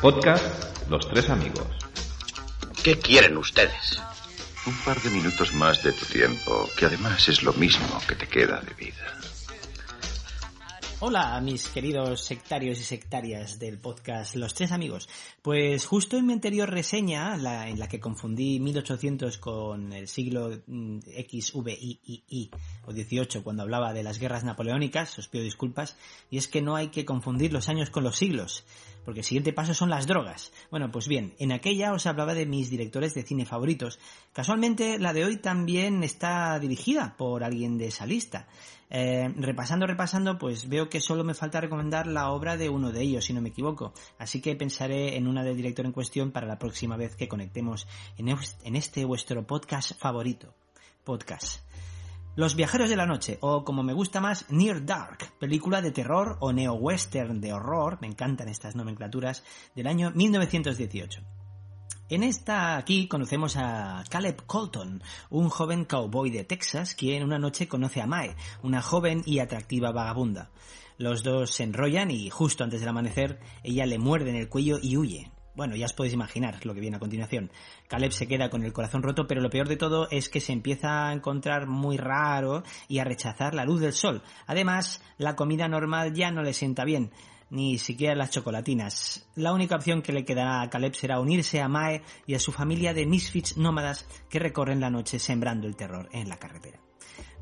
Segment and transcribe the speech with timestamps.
[0.00, 1.66] Podcast Los Tres Amigos.
[2.84, 4.00] ¿Qué quieren ustedes?
[4.64, 8.28] Un par de minutos más de tu tiempo, que además es lo mismo que te
[8.28, 9.18] queda de vida.
[11.00, 15.08] Hola, mis queridos sectarios y sectarias del podcast Los Tres Amigos.
[15.42, 20.60] Pues justo en mi anterior reseña, la, en la que confundí 1800 con el siglo
[20.66, 22.50] mm, XVII
[22.88, 25.96] o 18 cuando hablaba de las guerras napoleónicas, os pido disculpas,
[26.30, 28.64] y es que no hay que confundir los años con los siglos,
[29.04, 30.52] porque el siguiente paso son las drogas.
[30.70, 33.98] Bueno, pues bien, en aquella os hablaba de mis directores de cine favoritos.
[34.32, 38.48] Casualmente la de hoy también está dirigida por alguien de esa lista.
[38.90, 43.02] Eh, repasando, repasando, pues veo que solo me falta recomendar la obra de uno de
[43.02, 43.92] ellos, si no me equivoco.
[44.18, 47.86] Así que pensaré en una del director en cuestión para la próxima vez que conectemos
[48.16, 50.54] en este vuestro podcast favorito.
[51.04, 51.67] Podcast.
[52.38, 56.36] Los viajeros de la noche, o como me gusta más, Near Dark, película de terror
[56.38, 59.42] o neo-western de horror, me encantan estas nomenclaturas,
[59.74, 61.20] del año 1918.
[62.10, 67.66] En esta aquí conocemos a Caleb Colton, un joven cowboy de Texas quien una noche
[67.66, 70.52] conoce a Mae, una joven y atractiva vagabunda.
[70.96, 74.78] Los dos se enrollan y justo antes del amanecer ella le muerde en el cuello
[74.80, 75.32] y huye.
[75.58, 77.50] Bueno, ya os podéis imaginar lo que viene a continuación.
[77.88, 80.52] Caleb se queda con el corazón roto, pero lo peor de todo es que se
[80.52, 84.22] empieza a encontrar muy raro y a rechazar la luz del sol.
[84.46, 87.10] Además, la comida normal ya no le sienta bien
[87.50, 89.28] ni siquiera las chocolatinas.
[89.34, 92.52] La única opción que le quedará a Caleb será unirse a Mae y a su
[92.52, 96.78] familia de misfits nómadas que recorren la noche sembrando el terror en la carretera.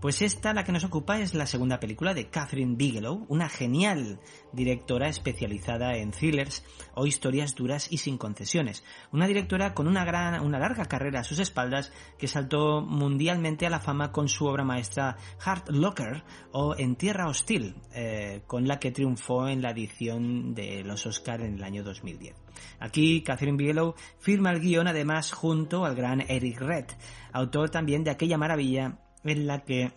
[0.00, 4.20] Pues esta, la que nos ocupa, es la segunda película de Catherine Bigelow, una genial
[4.52, 8.84] directora especializada en thrillers o historias duras y sin concesiones.
[9.10, 13.70] Una directora con una, gran, una larga carrera a sus espaldas que saltó mundialmente a
[13.70, 18.78] la fama con su obra maestra Heart Locker o En Tierra Hostil, eh, con la
[18.78, 22.36] que triunfó en la edición de los Oscar en el año 2010.
[22.80, 26.86] Aquí Catherine Bigelow firma el guion además junto al gran Eric Red,
[27.32, 29.92] autor también de aquella maravilla en la que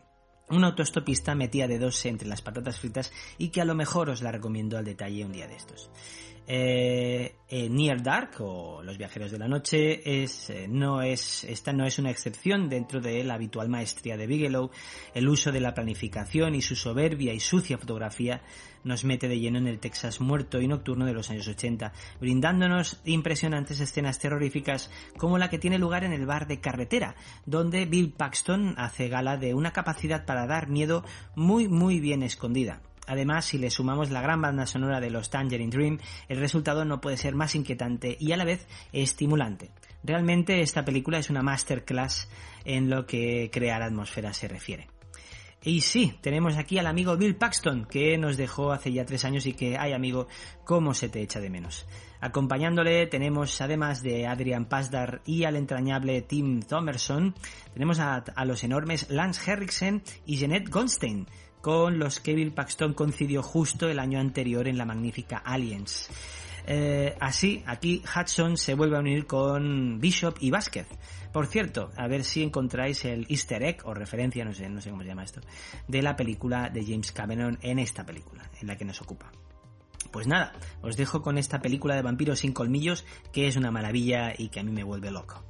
[0.50, 4.32] un autostopista metía dedos entre las patatas fritas y que a lo mejor os la
[4.32, 5.92] recomiendo al detalle un día de estos.
[6.52, 11.74] Eh, eh, Near Dark o Los Viajeros de la Noche es, eh, no es, esta
[11.74, 14.72] no es una excepción dentro de la habitual maestría de Bigelow.
[15.14, 18.42] El uso de la planificación y su soberbia y sucia fotografía
[18.84, 23.00] nos mete de lleno en el Texas muerto y nocturno de los años 80, brindándonos
[23.06, 24.90] impresionantes escenas terroríficas
[25.20, 27.16] como la que tiene lugar en el bar de carretera,
[27.46, 31.04] donde Bill Paxton hace gala de una capacidad para dar miedo
[31.36, 32.82] muy muy bien escondida.
[33.10, 37.02] Además, si le sumamos la gran banda sonora de los Tangerine Dream, el resultado no
[37.02, 39.72] puede ser más inquietante y a la vez estimulante.
[40.04, 42.30] Realmente esta película es una masterclass
[42.66, 44.90] en lo que crear atmósfera se refiere.
[45.64, 49.48] Y sí, tenemos aquí al amigo Bill Paxton, que nos dejó hace ya tres años
[49.48, 50.28] y que, ay amigo,
[50.64, 51.88] cómo se te echa de menos.
[52.22, 57.34] Acompañándole tenemos, además de Adrian Pasdar y al entrañable Tim Thomerson,
[57.74, 61.28] tenemos a, a los enormes Lance Henriksen y Jeanette Goldstein,
[61.62, 66.10] con los que Bill Paxton coincidió justo el año anterior en la magnífica Aliens.
[66.66, 70.88] Eh, así, aquí Hudson se vuelve a unir con Bishop y Vázquez.
[71.34, 74.90] Por cierto, a ver si encontráis el easter egg o referencia, no sé, no sé
[74.90, 75.42] cómo se llama esto,
[75.88, 79.32] de la película de James Cameron en esta película, en la que nos ocupa.
[80.12, 84.34] Pues nada, os dejo con esta película de vampiros sin colmillos que es una maravilla
[84.38, 85.44] y que a mí me vuelve loco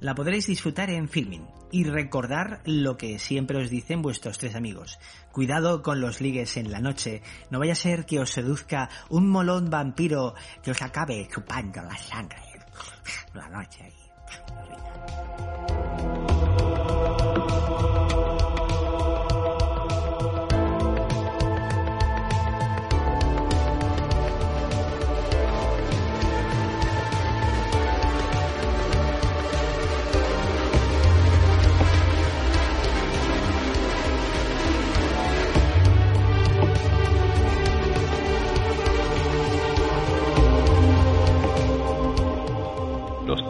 [0.00, 1.46] la podréis disfrutar en Filming.
[1.70, 4.98] Y recordar lo que siempre os dicen vuestros tres amigos.
[5.32, 7.22] Cuidado con los ligues en la noche.
[7.50, 11.98] No vaya a ser que os seduzca un molón vampiro que os acabe chupando la
[11.98, 12.38] sangre.
[13.34, 13.92] La noche.